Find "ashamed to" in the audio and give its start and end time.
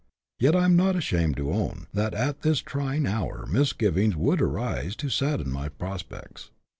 0.95-1.51